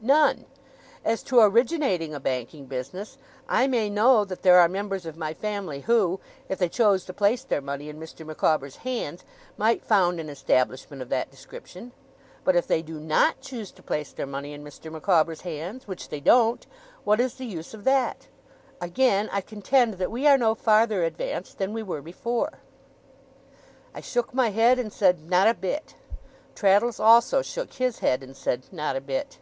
None. 0.00 0.44
As 1.04 1.24
to 1.24 1.40
originating 1.40 2.14
a 2.14 2.20
banking 2.20 2.66
business, 2.66 3.18
I 3.48 3.66
may 3.66 3.90
know 3.90 4.24
that 4.24 4.42
there 4.42 4.60
are 4.60 4.68
members 4.68 5.04
of 5.06 5.16
my 5.16 5.34
family 5.34 5.80
who, 5.80 6.20
if 6.48 6.60
they 6.60 6.68
chose 6.68 7.04
to 7.06 7.12
place 7.12 7.42
their 7.42 7.60
money 7.60 7.88
in 7.88 7.98
Mr. 7.98 8.24
Micawber's 8.24 8.76
hands, 8.76 9.24
might 9.56 9.82
found 9.82 10.20
an 10.20 10.28
establishment 10.28 11.02
of 11.02 11.08
that 11.08 11.32
description. 11.32 11.90
But 12.44 12.54
if 12.54 12.64
they 12.68 12.80
do 12.80 13.00
NOT 13.00 13.40
choose 13.40 13.72
to 13.72 13.82
place 13.82 14.12
their 14.12 14.24
money 14.24 14.52
in 14.52 14.62
Mr. 14.62 14.92
Micawber's 14.92 15.40
hands 15.40 15.88
which 15.88 16.10
they 16.10 16.20
don't 16.20 16.64
what 17.02 17.18
is 17.18 17.34
the 17.34 17.46
use 17.46 17.74
of 17.74 17.82
that? 17.82 18.28
Again 18.80 19.28
I 19.32 19.40
contend 19.40 19.94
that 19.94 20.12
we 20.12 20.28
are 20.28 20.38
no 20.38 20.54
farther 20.54 21.02
advanced 21.02 21.58
than 21.58 21.72
we 21.72 21.82
were 21.82 22.02
before.' 22.02 22.60
I 23.92 24.00
shook 24.00 24.32
my 24.32 24.50
head, 24.50 24.78
and 24.78 24.92
said, 24.92 25.28
'Not 25.28 25.48
a 25.48 25.54
bit.' 25.54 25.96
Traddles 26.54 27.00
also 27.00 27.42
shook 27.42 27.72
his 27.72 27.98
head, 27.98 28.22
and 28.22 28.36
said, 28.36 28.62
'Not 28.70 28.94
a 28.94 29.00
bit. 29.00 29.40